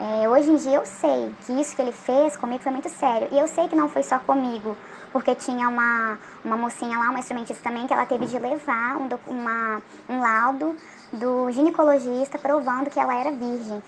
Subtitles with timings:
[0.00, 3.26] É, hoje em dia eu sei que isso que ele fez comigo foi muito sério.
[3.32, 4.76] E eu sei que não foi só comigo,
[5.12, 9.08] porque tinha uma, uma mocinha lá, uma instrumentista também, que ela teve de levar um,
[9.26, 10.76] uma, um laudo
[11.12, 13.82] do ginecologista provando que ela era virgem.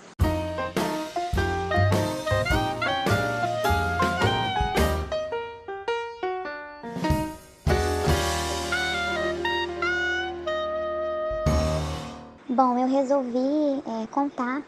[12.48, 14.60] Bom, eu resolvi é, contar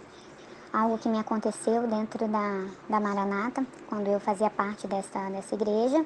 [0.73, 6.05] algo que me aconteceu dentro da, da Maranata, quando eu fazia parte dessa, dessa igreja.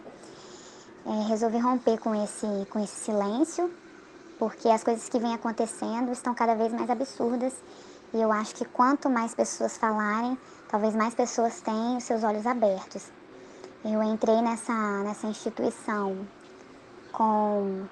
[1.07, 3.73] É, resolvi romper com esse, com esse silêncio,
[4.39, 7.55] porque as coisas que vêm acontecendo estão cada vez mais absurdas
[8.13, 10.39] e eu acho que quanto mais pessoas falarem,
[10.69, 13.11] talvez mais pessoas tenham seus olhos abertos.
[13.85, 14.73] Eu entrei nessa,
[15.05, 16.27] nessa instituição
[17.13, 17.85] com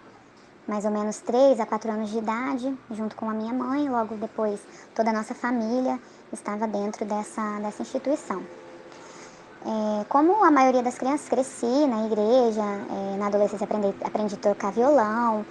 [0.67, 4.17] mais ou menos 3 a 4 anos de idade, junto com a minha mãe, logo
[4.17, 4.61] depois
[4.95, 6.01] toda a nossa família
[6.33, 8.43] estava dentro dessa, dessa instituição.
[9.67, 14.39] É, como a maioria das crianças, cresci na igreja, é, na adolescência aprendi, aprendi a
[14.39, 15.45] tocar violão,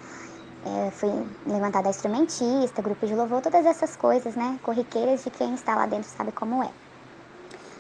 [0.66, 1.09] é, fui
[1.45, 6.09] levantada instrumentista, grupo de louvor, todas essas coisas, né, corriqueiras de quem está lá dentro
[6.09, 6.69] sabe como é.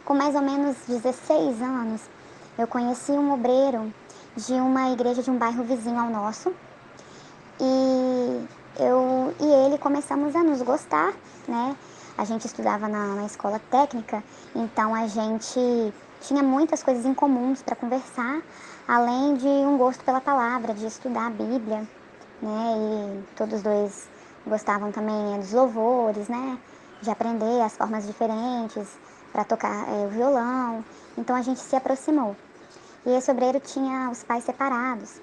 [0.05, 2.01] Com mais ou menos 16 anos,
[2.57, 3.93] eu conheci um obreiro
[4.35, 6.53] de uma igreja de um bairro vizinho ao nosso,
[7.59, 8.47] e
[8.79, 11.13] eu e ele começamos a nos gostar,
[11.47, 11.75] né?
[12.17, 14.23] A gente estudava na, na escola técnica,
[14.55, 18.41] então a gente tinha muitas coisas em comuns para conversar,
[18.87, 21.87] além de um gosto pela palavra, de estudar a Bíblia,
[22.41, 22.75] né?
[22.77, 24.07] E todos dois
[24.45, 26.57] gostavam também dos louvores, né?
[27.01, 28.87] De aprender as formas diferentes
[29.31, 30.85] para tocar é, o violão.
[31.17, 32.35] Então a gente se aproximou.
[33.05, 35.19] E esse obreiro tinha os pais separados.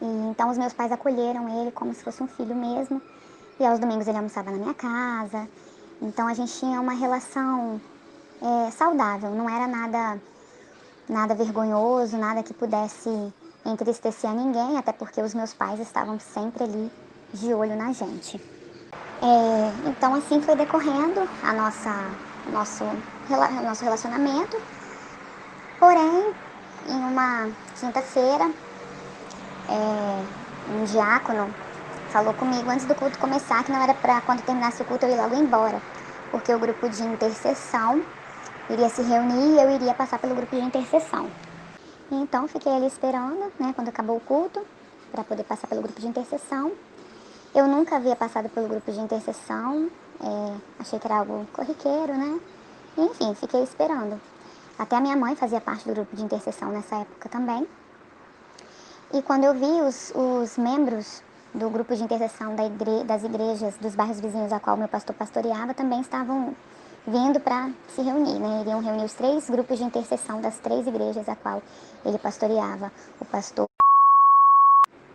[0.00, 3.00] E, então os meus pais acolheram ele como se fosse um filho mesmo.
[3.58, 5.48] E aos domingos ele almoçava na minha casa.
[6.00, 7.80] Então a gente tinha uma relação
[8.40, 10.20] é, saudável, não era nada,
[11.08, 13.32] nada vergonhoso, nada que pudesse
[13.66, 16.90] entristecer a ninguém, até porque os meus pais estavam sempre ali
[17.32, 18.40] de olho na gente.
[19.20, 21.92] É, então assim foi decorrendo a nossa,
[22.52, 22.84] nosso,
[23.64, 24.56] nosso relacionamento.
[25.78, 26.34] Porém,
[26.88, 28.50] em uma quinta-feira,
[29.68, 31.52] é, um diácono
[32.10, 35.12] falou comigo antes do culto começar que não era para quando terminasse o culto eu
[35.12, 35.80] ir logo embora,
[36.30, 38.02] porque o grupo de intercessão
[38.70, 41.28] iria se reunir e eu iria passar pelo grupo de intercessão.
[42.10, 44.64] Então fiquei ali esperando, né, quando acabou o culto,
[45.12, 46.72] para poder passar pelo grupo de intercessão.
[47.54, 49.90] Eu nunca havia passado pelo grupo de intercessão,
[50.20, 52.40] é, achei que era algo corriqueiro, né?
[52.98, 54.20] enfim, fiquei esperando.
[54.78, 57.66] Até a minha mãe fazia parte do grupo de intercessão nessa época também.
[59.12, 61.22] E quando eu vi os, os membros
[61.54, 65.16] do grupo de intercessão da igre, das igrejas dos bairros vizinhos a qual meu pastor
[65.16, 66.54] pastoreava também estavam
[67.06, 68.60] vindo para se reunir, né?
[68.60, 71.62] Iriam reunir os três grupos de intercessão das três igrejas a qual
[72.04, 72.92] ele pastoreava.
[73.18, 73.66] O pastor.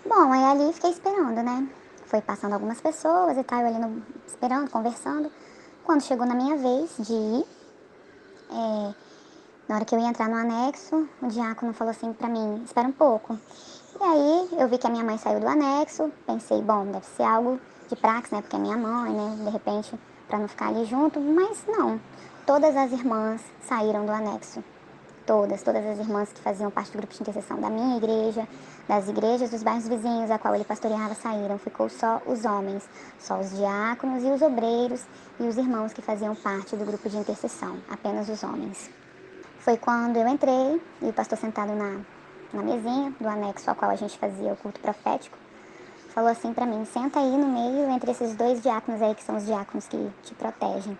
[0.03, 1.69] Bom, aí ali fiquei esperando, né?
[2.07, 5.31] Foi passando algumas pessoas e tal, eu ali no, esperando, conversando.
[5.83, 7.45] Quando chegou na minha vez de ir,
[8.49, 8.93] é,
[9.67, 12.87] na hora que eu ia entrar no anexo, o diácono falou assim para mim: espera
[12.87, 13.37] um pouco.
[13.99, 17.23] E aí eu vi que a minha mãe saiu do anexo, pensei, bom, deve ser
[17.23, 18.41] algo de praxe, né?
[18.41, 19.35] Porque é minha mãe, né?
[19.43, 19.93] De repente,
[20.27, 21.99] para não ficar ali junto, mas não.
[22.45, 24.63] Todas as irmãs saíram do anexo.
[25.25, 28.45] Todas, todas as irmãs que faziam parte do grupo de intercessão da minha igreja,
[28.87, 31.57] das igrejas dos bairros vizinhos a qual ele pastoreava saíram.
[31.57, 32.83] Ficou só os homens,
[33.19, 35.05] só os diáconos e os obreiros
[35.39, 38.89] e os irmãos que faziam parte do grupo de intercessão, apenas os homens.
[39.59, 42.01] Foi quando eu entrei e o pastor sentado na
[42.53, 45.37] na mesinha do anexo ao qual a gente fazia o culto profético,
[46.09, 49.35] falou assim para mim: senta aí no meio entre esses dois diáconos aí, que são
[49.35, 50.97] os diáconos que te protegem.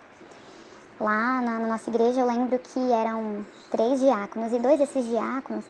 [1.00, 5.66] Lá na, na nossa igreja eu lembro que eram três diáconos e dois desses diáconos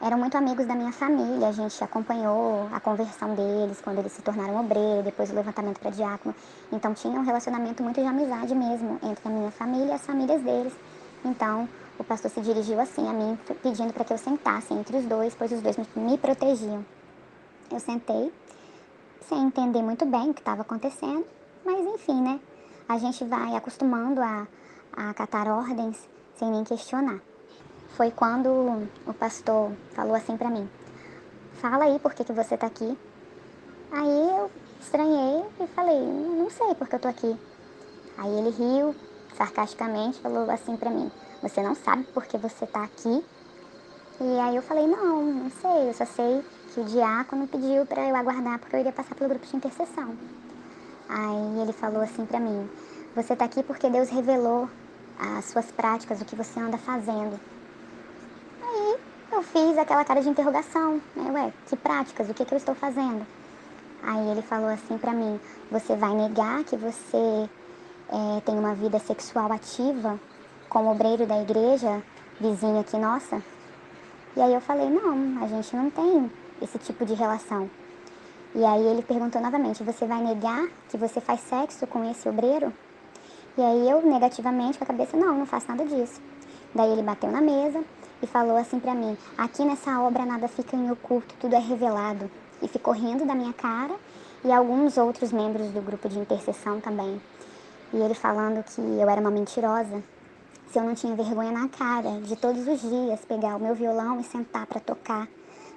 [0.00, 1.48] eram muito amigos da minha família.
[1.48, 5.90] A gente acompanhou a conversão deles quando eles se tornaram obreiro, depois o levantamento para
[5.90, 6.34] diácono.
[6.70, 10.42] Então tinha um relacionamento muito de amizade mesmo entre a minha família e as famílias
[10.42, 10.72] deles.
[11.24, 11.68] Então
[11.98, 15.34] o pastor se dirigiu assim a mim, pedindo para que eu sentasse entre os dois,
[15.34, 16.84] pois os dois me protegiam.
[17.70, 18.32] Eu sentei,
[19.28, 21.24] sem entender muito bem o que estava acontecendo,
[21.64, 22.40] mas enfim, né?
[22.88, 24.46] A gente vai acostumando a,
[24.96, 27.20] a acatar ordens sem nem questionar.
[27.96, 28.48] Foi quando
[29.06, 30.68] o pastor falou assim para mim:
[31.54, 32.96] Fala aí por que, que você está aqui.
[33.90, 34.50] Aí eu
[34.80, 37.36] estranhei e falei: Não sei por que eu tô aqui.
[38.18, 38.94] Aí ele riu
[39.34, 41.10] sarcasticamente, falou assim para mim:
[41.42, 43.24] você não sabe por que você está aqui?
[44.20, 46.42] E aí eu falei, não, não sei, eu só sei
[46.72, 50.16] que o diácono pediu para eu aguardar porque eu iria passar pelo grupo de intercessão.
[51.08, 52.68] Aí ele falou assim para mim,
[53.14, 54.68] você está aqui porque Deus revelou
[55.18, 57.38] as suas práticas, o que você anda fazendo.
[58.62, 58.98] Aí
[59.32, 61.30] eu fiz aquela cara de interrogação, né?
[61.32, 62.28] Ué, que práticas?
[62.28, 63.26] O que, que eu estou fazendo?
[64.02, 65.40] Aí ele falou assim para mim:
[65.70, 67.48] Você vai negar que você
[68.08, 70.18] é, tem uma vida sexual ativa
[70.76, 72.02] como obreiro da igreja,
[72.38, 73.42] vizinho aqui nossa?
[74.36, 76.30] E aí eu falei: Não, a gente não tem
[76.60, 77.70] esse tipo de relação.
[78.54, 82.74] E aí ele perguntou novamente: Você vai negar que você faz sexo com esse obreiro?
[83.56, 86.20] E aí eu, negativamente, com a cabeça: Não, não faço nada disso.
[86.74, 87.82] Daí ele bateu na mesa
[88.22, 92.30] e falou assim para mim: Aqui nessa obra nada fica em oculto, tudo é revelado.
[92.60, 93.94] E ficou rindo da minha cara
[94.44, 97.18] e alguns outros membros do grupo de intercessão também.
[97.94, 100.02] E ele falando que eu era uma mentirosa,
[100.70, 104.20] se eu não tinha vergonha na cara de todos os dias pegar o meu violão
[104.20, 105.28] e sentar para tocar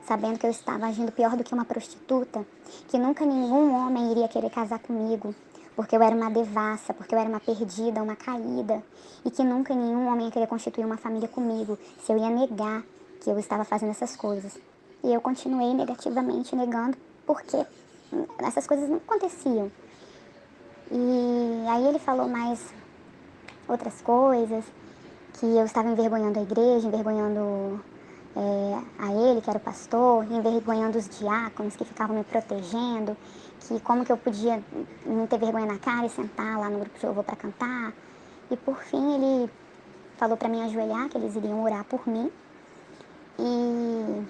[0.09, 2.44] sabendo que eu estava agindo pior do que uma prostituta,
[2.88, 5.36] que nunca nenhum homem iria querer casar comigo,
[5.75, 8.81] porque eu era uma devassa, porque eu era uma perdida, uma caída,
[9.24, 12.83] e que nunca nenhum homem ia querer constituir uma família comigo, se eu ia negar
[13.21, 14.57] que eu estava fazendo essas coisas.
[15.03, 16.97] E eu continuei negativamente negando,
[17.27, 17.63] porque
[18.39, 19.71] essas coisas não aconteciam.
[20.91, 22.59] E aí ele falou mais
[23.69, 24.66] outras coisas,
[25.33, 27.80] que eu estava envergonhando a igreja, envergonhando
[28.36, 33.16] é, a ele, que era o pastor, envergonhando os diáconos que ficavam me protegendo,
[33.60, 34.62] que como que eu podia
[35.06, 37.94] não ter vergonha na cara e sentar lá no grupo de louvor para cantar.
[38.50, 39.51] E por fim ele
[40.18, 42.31] falou para mim ajoelhar, que eles iriam orar por mim.
[43.38, 44.25] E,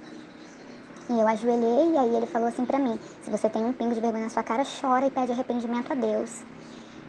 [1.09, 3.95] e eu ajoelhei e aí ele falou assim para mim, se você tem um pingo
[3.95, 6.43] de vergonha na sua cara, chora e pede arrependimento a Deus.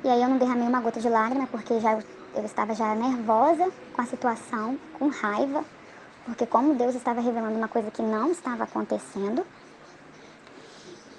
[0.02, 1.98] E aí eu não derramei uma gota de lágrima, porque já
[2.34, 5.64] eu estava já nervosa com a situação, com raiva,
[6.24, 9.44] porque como Deus estava revelando uma coisa que não estava acontecendo.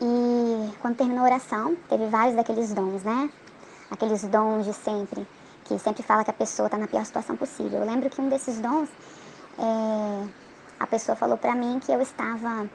[0.01, 3.29] E quando terminou a oração, teve vários daqueles dons, né?
[3.89, 5.27] Aqueles dons de sempre,
[5.65, 7.79] que sempre fala que a pessoa está na pior situação possível.
[7.79, 8.89] Eu lembro que um desses dons,
[9.59, 10.27] é,
[10.79, 12.67] a pessoa falou para mim que eu estava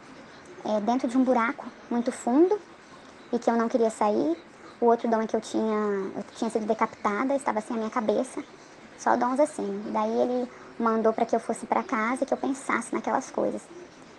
[0.64, 2.60] é, dentro de um buraco muito fundo
[3.32, 4.36] e que eu não queria sair.
[4.80, 7.90] O outro dom é que eu tinha, eu tinha sido decapitada, estava assim a minha
[7.90, 8.44] cabeça.
[8.98, 9.82] Só dons assim.
[9.92, 13.62] Daí ele mandou para que eu fosse para casa e que eu pensasse naquelas coisas.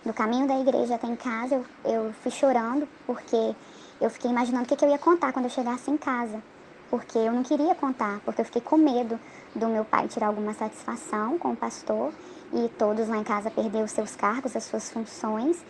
[0.03, 3.55] No caminho da igreja até em casa, eu, eu fui chorando porque
[4.01, 6.41] eu fiquei imaginando o que, que eu ia contar quando eu chegasse em casa.
[6.89, 9.19] Porque eu não queria contar, porque eu fiquei com medo
[9.53, 12.13] do meu pai tirar alguma satisfação com o pastor
[12.53, 15.63] e todos lá em casa perder os seus cargos, as suas funções.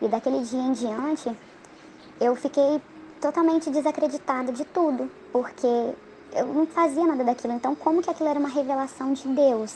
[0.00, 1.30] E daquele dia em diante,
[2.20, 2.80] eu fiquei
[3.22, 5.94] totalmente desacreditada de tudo, porque
[6.34, 7.54] eu não fazia nada daquilo.
[7.54, 9.74] Então, como que aquilo era uma revelação de Deus?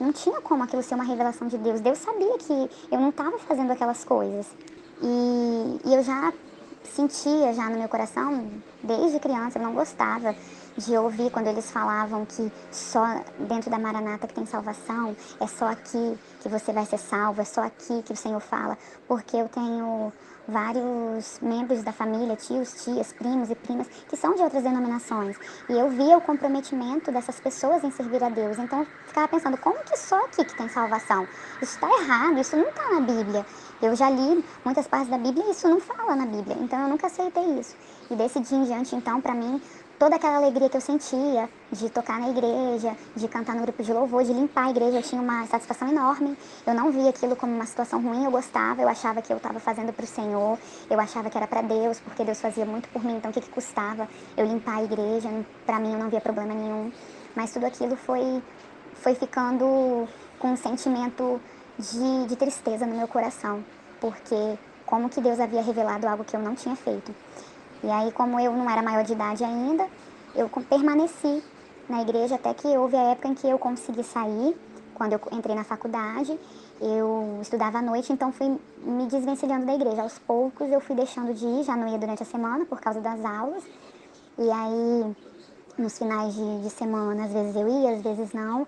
[0.00, 1.80] Não tinha como aquilo ser uma revelação de Deus.
[1.80, 4.46] Deus sabia que eu não estava fazendo aquelas coisas.
[5.02, 6.32] E, e, eu já
[6.82, 8.50] sentia já no meu coração,
[8.82, 10.34] desde criança, eu não gostava
[10.76, 13.04] de ouvir quando eles falavam que só
[13.38, 17.44] dentro da Maranata que tem salvação, é só aqui que você vai ser salvo, é
[17.44, 20.12] só aqui que o Senhor fala, porque eu tenho
[20.48, 25.36] vários membros da família, tios, tias, primos e primas, que são de outras denominações.
[25.68, 28.58] E eu via o comprometimento dessas pessoas em servir a Deus.
[28.58, 31.28] Então, eu ficava pensando, como que só aqui que tem salvação?
[31.60, 33.44] Isso está errado, isso não está na Bíblia.
[33.82, 36.56] Eu já li muitas partes da Bíblia e isso não fala na Bíblia.
[36.58, 37.76] Então, eu nunca aceitei isso.
[38.10, 39.60] E desse dia em diante, então, para mim,
[39.98, 43.92] toda aquela alegria que eu sentia de tocar na igreja, de cantar no grupo de
[43.92, 46.36] louvor, de limpar a igreja, eu tinha uma satisfação enorme.
[46.66, 49.58] Eu não via aquilo como uma situação ruim, eu gostava, eu achava que eu estava
[49.58, 53.04] fazendo para o Senhor, eu achava que era para Deus, porque Deus fazia muito por
[53.04, 55.28] mim, então o que, que custava eu limpar a igreja?
[55.66, 56.92] Para mim eu não via problema nenhum.
[57.34, 58.42] Mas tudo aquilo foi,
[58.94, 61.40] foi ficando com um sentimento
[61.76, 63.64] de, de tristeza no meu coração,
[64.00, 67.14] porque como que Deus havia revelado algo que eu não tinha feito.
[67.82, 69.86] E aí, como eu não era maior de idade ainda,
[70.34, 71.42] eu permaneci
[71.88, 74.56] na igreja até que houve a época em que eu consegui sair.
[74.94, 76.38] Quando eu entrei na faculdade,
[76.80, 80.02] eu estudava à noite, então fui me desvencilhando da igreja.
[80.02, 83.00] Aos poucos eu fui deixando de ir, já não ia durante a semana por causa
[83.00, 83.62] das aulas.
[84.36, 85.16] E aí,
[85.78, 88.66] nos finais de, de semana, às vezes eu ia, às vezes não.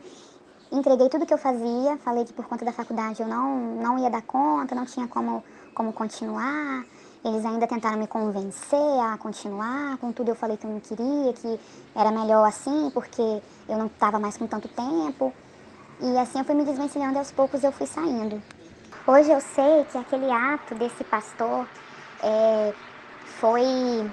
[0.71, 4.09] Entreguei tudo que eu fazia, falei que por conta da faculdade eu não, não ia
[4.09, 5.43] dar conta, não tinha como,
[5.75, 6.85] como continuar.
[7.25, 11.61] Eles ainda tentaram me convencer a continuar, contudo eu falei que eu não queria, que
[11.95, 13.21] era melhor assim, porque
[13.69, 15.33] eu não estava mais com tanto tempo.
[16.00, 18.43] E assim eu fui me desvencilhando e aos poucos eu fui saindo.
[19.07, 21.67] Hoje eu sei que aquele ato desse pastor
[22.23, 22.73] é,
[23.39, 24.11] foi,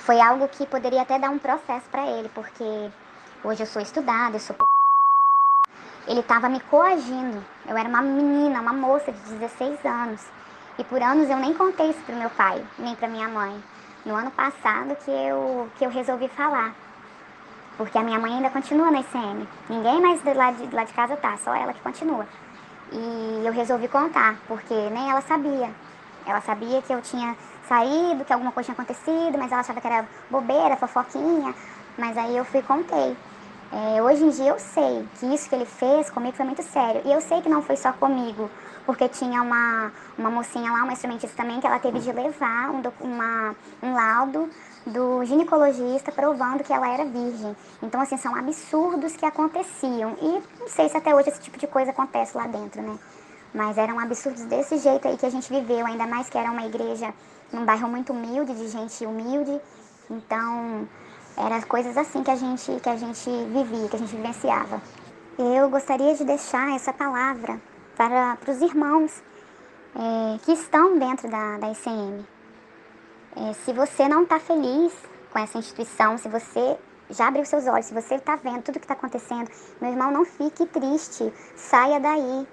[0.00, 2.90] foi algo que poderia até dar um processo para ele, porque
[3.44, 4.56] hoje eu sou estudada, eu sou
[6.08, 7.44] ele estava me coagindo.
[7.66, 10.22] Eu era uma menina, uma moça de 16 anos.
[10.78, 13.62] E por anos eu nem contei isso pro meu pai, nem pra minha mãe.
[14.06, 16.72] No ano passado que eu, que eu resolvi falar.
[17.76, 19.48] porque a minha mãe ainda continua na ICM.
[19.68, 22.26] Ninguém mais do lado de, lá de casa tá, só ela que continua.
[22.92, 25.70] E eu resolvi contar, porque nem ela sabia.
[26.26, 27.36] Ela sabia que eu tinha
[27.68, 31.54] saído, que alguma coisa tinha acontecido, mas ela achava que era bobeira, fofoquinha.
[31.96, 33.16] Mas aí eu fui e contei.
[33.70, 37.02] É, hoje em dia eu sei que isso que ele fez comigo foi muito sério.
[37.04, 38.50] E eu sei que não foi só comigo,
[38.88, 42.80] porque tinha uma, uma mocinha lá, uma instrumentista também, que ela teve de levar um,
[43.02, 44.48] uma, um laudo
[44.86, 47.54] do ginecologista provando que ela era virgem.
[47.82, 50.16] Então, assim, são absurdos que aconteciam.
[50.22, 52.98] E não sei se até hoje esse tipo de coisa acontece lá dentro, né?
[53.52, 56.64] Mas eram absurdos desse jeito aí que a gente viveu, ainda mais que era uma
[56.64, 57.12] igreja
[57.52, 59.60] num bairro muito humilde, de gente humilde.
[60.10, 60.88] Então,
[61.36, 64.80] eram coisas assim que a gente, que a gente vivia, que a gente vivenciava.
[65.38, 67.60] Eu gostaria de deixar essa palavra
[67.98, 69.22] para, para os irmãos
[69.94, 72.24] é, que estão dentro da, da ICM.
[73.36, 74.94] É, se você não está feliz
[75.32, 76.78] com essa instituição, se você
[77.10, 79.50] já abriu seus olhos, se você está vendo tudo que está acontecendo,
[79.80, 82.46] meu irmão, não fique triste, saia daí.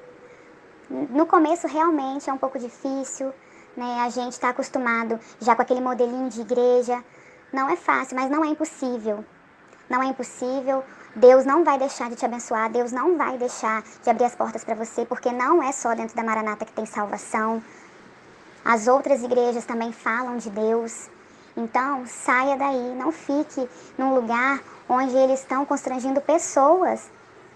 [0.89, 3.31] No começo realmente é um pouco difícil,
[3.77, 4.01] né?
[4.01, 7.03] A gente está acostumado já com aquele modelinho de igreja,
[7.53, 9.23] não é fácil, mas não é impossível.
[9.87, 10.83] Não é impossível.
[11.15, 14.65] Deus não vai deixar de te abençoar, Deus não vai deixar de abrir as portas
[14.65, 17.63] para você, porque não é só dentro da Maranata que tem salvação.
[18.65, 21.09] As outras igrejas também falam de Deus.
[21.55, 27.09] Então, saia daí, não fique num lugar onde eles estão constrangindo pessoas,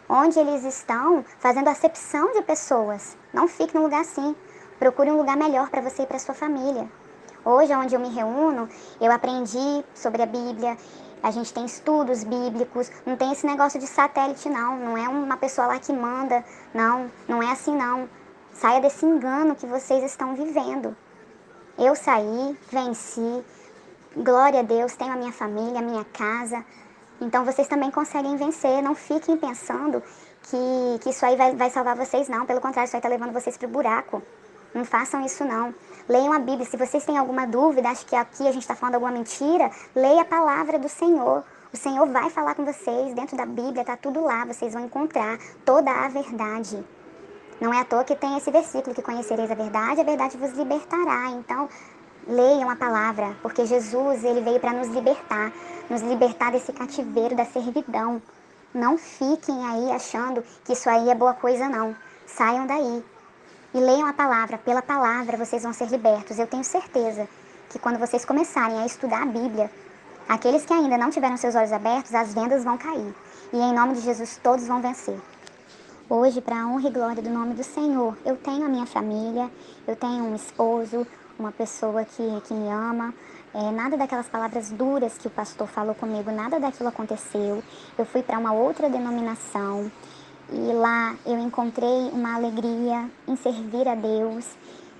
[0.08, 3.18] onde eles estão fazendo acepção de pessoas.
[3.34, 4.34] Não fique num lugar assim.
[4.80, 6.88] Procure um lugar melhor para você e para sua família.
[7.44, 8.70] Hoje, onde eu me reúno,
[9.02, 10.78] eu aprendi sobre a Bíblia,
[11.22, 15.38] a gente tem estudos bíblicos, não tem esse negócio de satélite não, não é uma
[15.38, 18.10] pessoa lá que manda, não, não é assim não.
[18.54, 20.96] Saia desse engano que vocês estão vivendo.
[21.78, 23.44] Eu saí, venci,
[24.16, 26.64] glória a Deus, tenho a minha família, a minha casa.
[27.22, 30.02] Então vocês também conseguem vencer, não fiquem pensando
[30.44, 33.34] que, que isso aí vai, vai salvar vocês não, pelo contrário, isso aí está levando
[33.34, 34.22] vocês para o buraco.
[34.74, 35.74] Não façam isso não.
[36.08, 36.66] Leiam a Bíblia.
[36.66, 40.22] Se vocês têm alguma dúvida, acho que aqui a gente está falando alguma mentira, leia
[40.22, 41.44] a palavra do Senhor.
[41.72, 45.38] O Senhor vai falar com vocês dentro da Bíblia, está tudo lá, vocês vão encontrar
[45.64, 46.84] toda a verdade.
[47.62, 50.52] Não é à toa que tem esse versículo que conhecereis a verdade, a verdade vos
[50.54, 51.30] libertará.
[51.30, 51.70] Então,
[52.28, 55.52] leiam a palavra, porque Jesus, ele veio para nos libertar,
[55.90, 58.22] nos libertar desse cativeiro da servidão.
[58.74, 61.96] Não fiquem aí achando que isso aí é boa coisa não.
[62.26, 63.04] Saiam daí
[63.74, 64.58] e leiam a palavra.
[64.58, 66.40] Pela palavra vocês vão ser libertos.
[66.40, 67.28] Eu tenho certeza
[67.70, 69.70] que quando vocês começarem a estudar a Bíblia,
[70.28, 73.14] aqueles que ainda não tiveram seus olhos abertos, as vendas vão cair.
[73.54, 75.20] E em nome de Jesus todos vão vencer.
[76.10, 79.50] Hoje, para a honra e glória do nome do Senhor, eu tenho a minha família,
[79.88, 81.06] eu tenho um esposo,
[81.38, 83.14] uma pessoa que, que me ama.
[83.54, 87.64] É, nada daquelas palavras duras que o pastor falou comigo, nada daquilo aconteceu.
[87.98, 89.92] Eu fui para uma outra denominação.
[90.52, 94.46] E lá eu encontrei uma alegria em servir a Deus.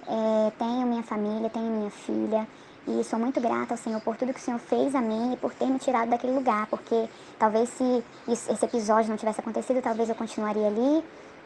[0.08, 2.48] É, tenho minha família, tenho minha filha.
[2.88, 5.38] E sou muito grata ao Senhor por tudo que o Senhor fez a mim e
[5.38, 6.68] por ter me tirado daquele lugar.
[6.68, 11.04] Porque talvez se esse episódio não tivesse acontecido, talvez eu continuaria ali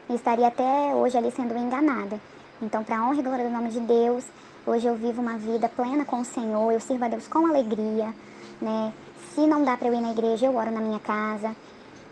[0.09, 2.19] e estaria até hoje ali sendo enganada.
[2.61, 4.25] Então, para honra e glória do nome de Deus,
[4.65, 8.13] hoje eu vivo uma vida plena com o Senhor, eu sirvo a Deus com alegria,
[8.61, 8.93] né?
[9.33, 11.55] Se não dá para eu ir na igreja, eu oro na minha casa,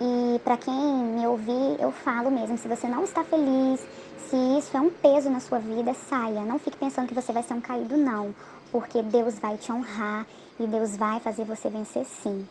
[0.04, 3.86] e para quem me ouvir, eu falo mesmo, se você não está feliz,
[4.28, 6.42] se isso é um peso na sua vida, saia.
[6.42, 8.34] Não fique pensando que você vai ser um caído, não.
[8.72, 10.26] Porque Deus vai te honrar
[10.60, 12.48] e Deus vai fazer você vencer sim.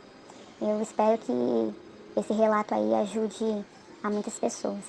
[0.63, 1.75] Eu espero que
[2.17, 3.65] esse relato aí ajude
[4.01, 4.85] a muitas pessoas.